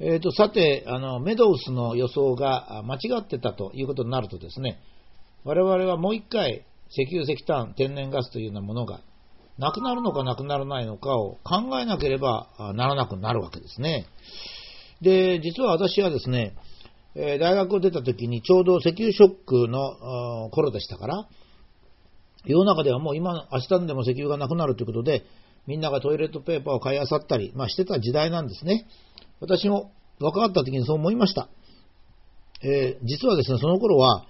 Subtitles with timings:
[0.00, 4.80] えーと、さてあの、メドウスの予想が間違ってたということになるとですね、
[5.44, 9.00] 我々はもう一回、石油、石炭、天然ガスというようなものが
[9.58, 14.06] なくなるのかなくならないのかを考えなければならなくなるわけですね。
[15.00, 16.54] で、実は私はですね、
[17.14, 21.28] え大学を出た時にちょうど石油ショックの頃でしたから、
[22.44, 25.24] 世の中ではもう今、明日でも石油がなくなるということで、
[25.66, 28.86] みんながトイレットペーパーを買い漁ったり、まあ、してた時代なんですね。
[29.44, 31.48] 私も若かった時にそう思いました。
[32.62, 34.26] えー、実はですね、その頃は、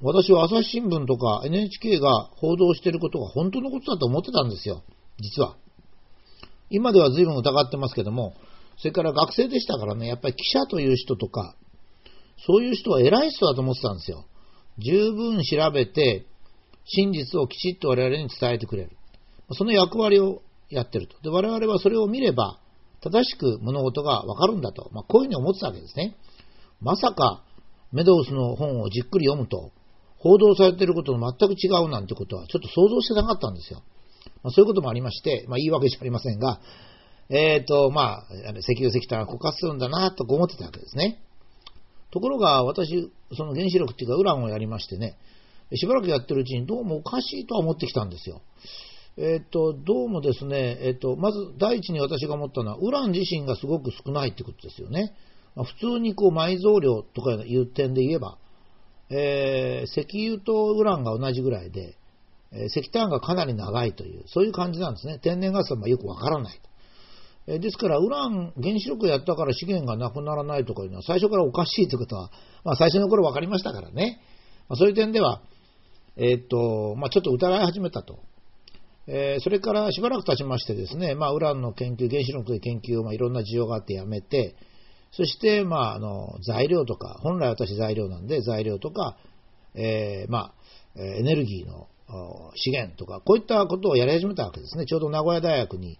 [0.00, 4.84] 私は朝日新聞とか NHK が報道していることが本当のことだと思ってたんですよ。
[5.18, 5.56] 実は。
[6.68, 8.34] 今では随分疑ってますけども、
[8.78, 11.56] それから学生でしたからね、やっぱり記者という人とか、
[12.46, 14.26] そういう人は偉い人だと思ってたんですよ。
[14.78, 16.26] 十分調べて、
[16.84, 18.96] 真実をきちっと我々に伝えてくれる。
[19.52, 21.18] その役割をやってると。
[21.22, 22.60] で、我々はそれを見れば、
[23.10, 24.90] 正しく物事がわかるんだと。
[24.92, 26.16] まあ、こういうふうに思ってたわけですね。
[26.80, 27.42] まさか、
[27.92, 29.72] メドウスの本をじっくり読むと、
[30.18, 33.82] 報道されていることと全く違うなんてことは、ちょっと想像してなかったんですよ。
[34.42, 36.60] まあ、そういうこともありまして、まあ、言い訳じゃありませんが、
[37.28, 38.26] えっ、ー、と、まあ、
[38.58, 41.20] 石油石炭が枯渇するんだなと思ってたわけですね。
[42.10, 45.16] ところが、私、その原子力っていうか、ウランをやりましてね、
[45.74, 48.42] しばらくやってるうちにどうもおかしいとは思ってきたんですよ。
[49.18, 55.14] えっ、ー、と、どうもですね、えっ、ー、と、まず第一に私が思ったのは、ウラン自身がすごく少ないってことですよね。
[55.54, 58.36] まあ、普通にこう埋蔵量とかいう点で言えば、
[59.08, 61.96] えー、石油とウランが同じぐらいで、
[62.52, 65.18] えー、石炭がかなり長いという、そういう感じなんですね。
[65.18, 66.60] 天然ガスはよくわからない
[67.46, 67.52] と。
[67.54, 72.30] え、ですから、ウラン、原子力やったから資源がなくならないとかいうのは、最初からおかしいということは、
[72.64, 74.20] まあ、最初の頃分かりましたからね。
[74.68, 75.40] まあ、そういう点では、
[76.16, 78.18] えっと、まあ、ちょっと疑い始めたと。
[79.08, 84.56] えー、それからしばらく経ちましてですね、まあ、ウランの研究、原子力の研究を、まあ、いろんな需要があってやめて、
[85.12, 89.16] そして、まあ、あの材料とか、本来私材料なんで、材料とか、
[89.74, 90.52] えー、ま
[90.96, 91.88] あ、エネルギーの
[92.56, 94.86] 資源とか、こういったことをやり始めたわけですね。
[94.86, 95.98] ちょうど名古屋大学に、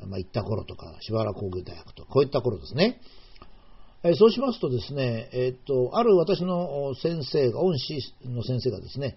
[0.00, 3.00] まあ、行った頃とか、柴原工業大学とか、こういった頃ですね。
[4.02, 9.16] えー、そうしますとですね、えー、っと、ある私の先生が、恩師の先生がですね、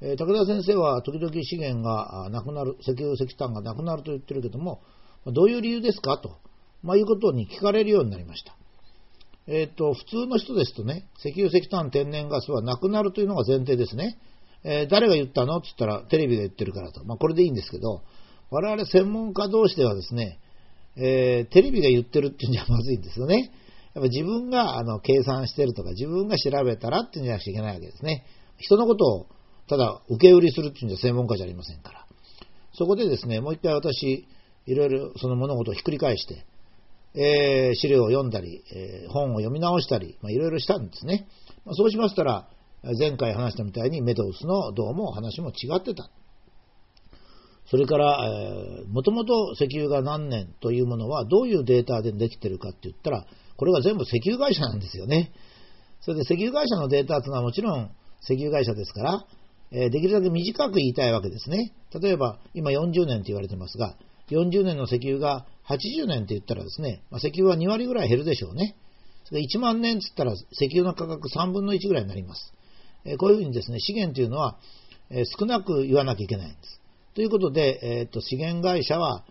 [0.00, 4.80] え、武田先生は時々資源がなくなる、石油石炭がなくなると言ってるけども、
[5.26, 6.18] どういう理由ですか？
[6.18, 6.36] と、
[6.82, 8.56] まあ、いうことに聞かれるようになりました。
[9.48, 14.18] えっ、ー、と、普通の人ですとね、石油石炭天然ガスはなくなるというのが前提ですね。
[14.62, 15.56] えー、誰が言ったの？
[15.56, 17.04] って言ったらテレビが言ってるからと。
[17.04, 18.02] まあ、これでいいんですけど、
[18.50, 20.38] 我々専門家同士ではですね、
[20.96, 23.52] えー、テレビが言ってるっていうんじゃまずいんですよね。
[23.94, 28.24] やっぱ自分があの計算してるとか、自分が調べたらっていうんじゃなくちゃいけないわけですね。
[28.58, 29.26] 人のことを
[29.68, 32.06] ただ受け売りするっていうんじゃ専門家じゃありませんから。
[32.72, 34.26] そこでですね、もう一回私、
[34.66, 36.44] いろいろその物事をひっくり返して、
[37.14, 41.26] えー、資料を読んだり、えー、本を読み直したり、まあ、いろいろしたんですね。
[41.64, 42.48] まあ、そうしましたら、
[42.98, 46.10] 前回話したみたいにメドウスのどうも話も違ってた。
[47.70, 55.32] それから、えー、もともと石油が何年というものはどういうデータでできてるかって言ったら、これが全部石油会社なんですよね。
[56.00, 57.90] それで石油会社のデータというのはもちろん
[58.22, 59.26] 石油会社ですから、
[59.70, 61.72] えできるだけ短く言いたいわけですね。
[62.00, 63.96] 例えば、今40年と言われてますが、
[64.30, 68.76] 40年の石油が80年って言ったらですね、まあ、石油は2割ぐらい減るでしょうね。
[69.24, 72.52] それ1万年って言ったら石油の価格3分の1ぐらいになります。
[73.04, 74.58] えこういうふうにですね、資源というのは、
[75.10, 76.80] え少なく言わなきゃいけないんです。
[77.14, 79.24] ということで、えー、と資源会社は、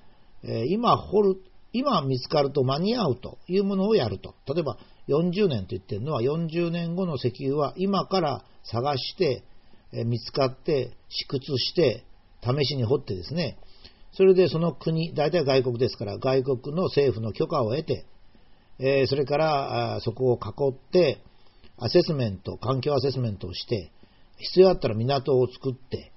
[0.44, 1.42] え今掘る、
[1.74, 4.36] 今見つかると間に合うというものをやると。
[4.48, 4.78] 例えば
[5.08, 9.44] 40年と言ってるのは40年後の石油は今から探して、
[9.92, 12.04] 見つかって試掘して
[12.44, 13.58] 試しに掘ってですね、
[14.12, 18.06] それでその国、大体外国ですから、外国の政府の許可を得て、
[18.80, 21.22] え、それからそこを囲って、
[21.78, 23.92] アセスメント、環境アセスメントをして、
[24.38, 26.12] 必要あったら港を作って、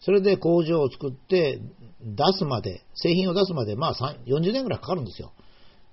[0.00, 1.60] それで工場を作って
[2.02, 5.32] 出すまで、製品を出すまで、まあ40年ぐらいかかるんですよ。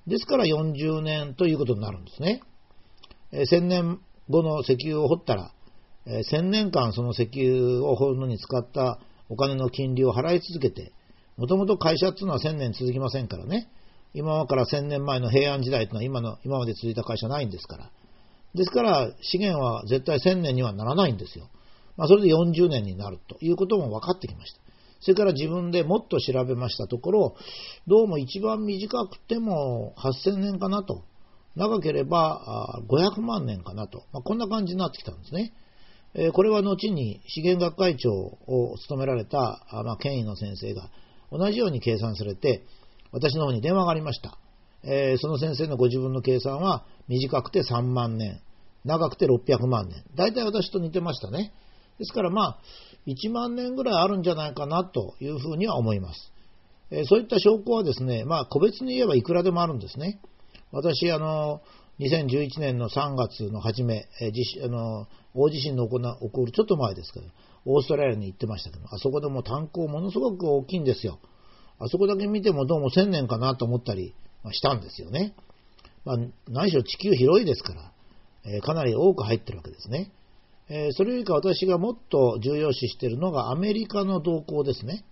[0.07, 2.41] ですから40年ということになるんですね。
[3.31, 3.99] えー、1000年
[4.29, 5.53] 後の石油を掘ったら、
[6.05, 8.99] え、1000年間その石油を掘るのに使った
[9.29, 10.93] お金の金利を払い続けて、
[11.37, 13.69] もともと会社っていうのは1000年続きませんからね。
[14.13, 17.91] 今から1000年前の平安時代というのは今の今まで続いた会社ないんですから。
[18.53, 21.49] ですから資源は絶対1000年にはならないんですよ。
[21.95, 24.59] まあ、それで40年になるということも分かってきました。
[24.99, 27.35] それから自分でもっと調べましたところ、
[27.87, 31.03] どうも一番短くても8000年かなと。
[31.55, 34.03] 長ければ500万年かなと。
[34.13, 35.53] まあ、こんな感じになってきたんですね。
[36.33, 40.89] これは後に資源学会長を務められた、まあ、権威の先生が
[41.31, 42.63] 同じように計算されて、
[43.11, 44.37] 私の方に電話がありました。
[44.83, 48.41] その先生のご自分の計算は短くて3万年、
[48.83, 50.03] 長くて600万年。
[50.15, 51.53] 大体私と似てましたね。
[51.99, 52.59] ですからまあ、
[53.07, 56.31] 1万年ぐらいあるんじゃないかなというふうには思います。
[57.05, 60.19] そういった証拠はですね、まあ、個別に言えばいくらでもあるんですね。
[60.71, 61.61] 私、あの、
[61.99, 67.27] 2011年の3月の初め、えー、あの大地震の起こるちょっと前ですけど、
[67.65, 71.19] オーストラリアに行ってましたけど、あそこでも炭鉱ものすごく大きいんですよ。
[71.79, 74.13] あそこだけ見てもどうも1000年かなと思ったり
[74.51, 75.33] したんですよね。
[76.05, 76.17] まあ、
[76.47, 77.91] 何しろ地球広いですから、
[78.45, 80.11] えー、かなり多く入ってるわけですね。
[80.69, 85.03] えー、それよりか私がもっと重要視しているのがアメリカの動向ですね。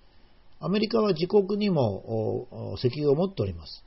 [0.60, 3.84] アメリカは自国にも石油を持っております。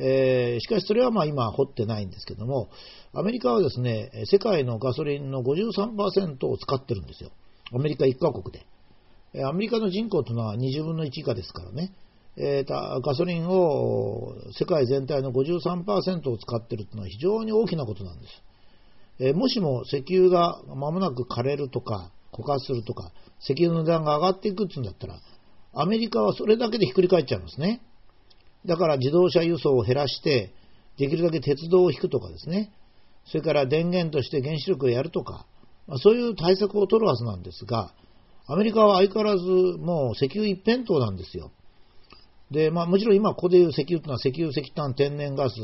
[0.00, 2.70] えー、しかしそれはまあ今掘ってないんですけども、
[3.12, 7.30] アメリカはですね、世界のガソリンの53%を使ってるんですよ。
[7.72, 8.64] アメリカ1カ国で。
[9.44, 11.92] アメリカの人口というのは20分の1以下ですからね。
[12.36, 18.42] えー、ガソリンを世界全体の53%を使っているというのは非常に大きなことなんです。
[19.20, 23.10] えー、もしも石油が間もなく枯れるとか、枯渇するとか、
[23.40, 25.20] 石油の値段が上がっていくっていうんだったら、
[25.72, 27.82] アメリカはそれだけでひっくり返っちゃいますね。
[28.66, 30.52] だから自動車輸送を減らして、
[30.98, 32.72] できるだけ鉄道を引くとかですね、
[33.24, 35.46] それから電源として原子力をやるとか、
[35.86, 37.92] まあ、そういう対策を取るはずなんですが、
[38.46, 41.52] アメリカは相変わらずもう石油一辺倒なんですよ。
[42.50, 45.54] で、まあ、もちろん今ここでいう石油というのは石油、石炭、天然ガス、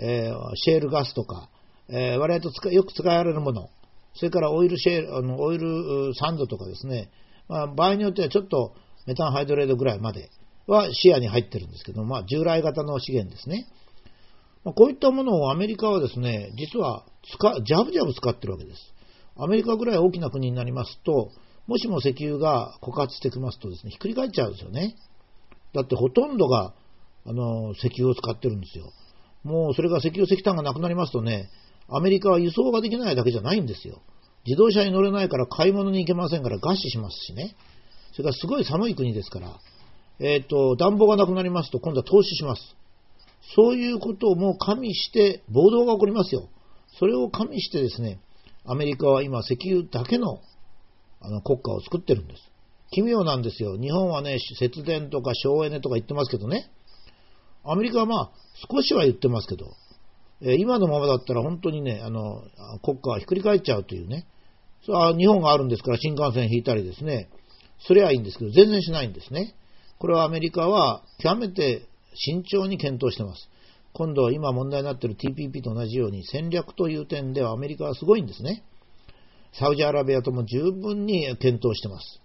[0.00, 1.48] えー、シェールガスとか、
[1.88, 3.70] えー、割合と使よく使われるもの、
[4.14, 7.10] それからオイルシェール、あのオイルサンドとかですね、
[7.48, 8.74] まあ、場合によってはちょっと
[9.06, 10.30] メタンハイドレードぐらいまで。
[10.66, 13.66] は視野に入ってるんですけど、まあ、従来型の資源ですね。
[14.64, 18.94] まあ、こういったものをアメリカはですね、実は使、ジャブジャブ使ってるわけです。
[19.36, 21.30] アメリカぐらい大きな国になりますと、
[21.66, 24.96] もしも石油が枯渇してきますとですね、ひっくり返っちゃうんですよね。
[25.74, 26.74] だってほとんどが、
[27.26, 28.92] あの、石油を使ってるんですよ。
[29.42, 31.50] もうそれが石油石炭がなくなりますとね、
[31.88, 34.00] アメリカは輸送ができないだけじゃないんですよ。
[34.46, 37.56] 自動車に乗れないから買い物に行けませんから餓死しますしね。
[38.12, 39.58] それからすごい寒い国ですから、
[40.20, 42.76] えっ、ー、と、暖房がなくなりますと今度は投資します。
[43.54, 46.48] そういうことをもう加味して暴動が起こりますよ。
[46.98, 48.20] それを加味してですね、
[48.64, 50.40] アメリカは今石油だけの
[51.20, 52.42] あの国家を作ってるんです。
[52.90, 53.76] 奇妙なんですよ。
[53.78, 56.70] 日本はね、節電とか省エネとか言ってますけどね、
[57.64, 58.30] アメリカはまあ
[58.70, 59.66] 少しは言ってますけど、
[60.42, 62.42] え、今のままだったら本当にね、あの、
[62.82, 64.26] 国家はひっくり返っちゃうというね、
[64.84, 67.30] それは日本があるんですから新幹線引いたりですね、
[67.86, 69.54] それはいいんですけど、全然しないんですね。
[70.04, 73.48] これはアメリカは極めて慎重に検討しています。
[73.94, 78.64] 今度は今問題になっている TPP と同じように戦略という点ではアメリカはすごいんですね。
[79.54, 82.20] サウジアラビアとも十分に検討してます。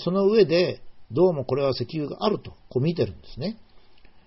[0.00, 0.82] その上で、
[1.12, 3.58] どうもこれは石油があると、こう見てるんですね。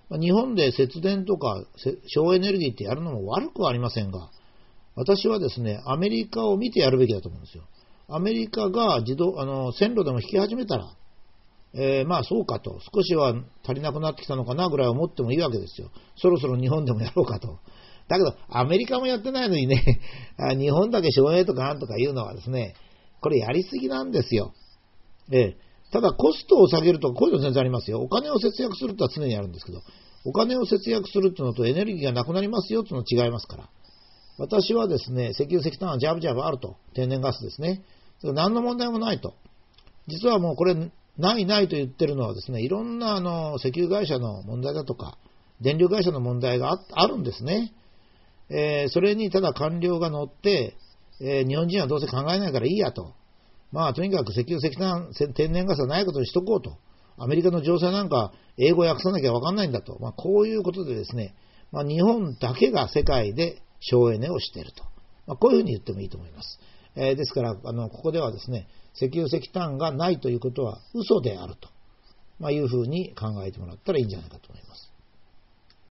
[0.10, 1.62] 日本で節電とか
[2.06, 4.30] 省エネルギーってやるのも悪くはありませんが、
[4.96, 7.66] 私はですね、アメリカを見てやるべきだと思うんですよ。
[8.08, 10.90] アメリカが自動、あの、線路でも引き始めたら、
[11.80, 15.92] えー、まあそうかと、少しは足りなくなってきたのかなぐらい思ってもいいわけですよ。
[16.16, 17.60] そろそろ日本でもやろうかと。
[18.08, 20.02] だけど、アメリカもやってないのにね、
[20.58, 22.74] 日本だけ省エネとかなんとか言うのはですね、
[23.22, 24.54] これやりすぎなんですよ。
[25.32, 25.56] え
[25.92, 28.02] ただコストを下げるとか、こういうの全然ありますよ。
[28.02, 29.82] お金を節約するとは常にあるんですけど、
[30.26, 33.70] お金を節約するっていうのとエネルギーがなくなりますよっていうの違いますから。
[34.38, 36.76] 私はですね、石油石炭はジャブジャブあると。
[36.94, 37.84] 天然ガスですね。
[38.24, 39.36] 何の問題もないと。
[40.08, 40.76] 実はもうこれ、
[41.18, 45.18] ないないと言ってるのはですね、いろんなあの石油会社の問題だとか、
[45.62, 47.74] 電力会社の問題があるんですね。
[48.50, 50.76] えー、それにただ官僚が乗って、
[51.20, 53.14] えー、日本人はどうせ考えないからいいやと。
[53.72, 56.78] まあ、とにかく石油、石炭、天然ガスはないことにしとこうと。
[57.18, 59.98] アメリカの情勢なんか、英語訳さなきゃわかんないんだと。
[60.00, 61.36] まあ、こういうことでですね、
[61.72, 64.84] まあ、日本だけが世界で省エネをしていると。
[65.26, 66.60] まあ、こういうふうに言ってもいいと思います。
[66.96, 68.68] えー、ですから、あの、ここではですね、
[69.00, 71.70] 石油、石炭がないということは嘘であると、
[72.40, 74.87] まあ、いうふうに考えてもらったらいいんじゃないかと思います。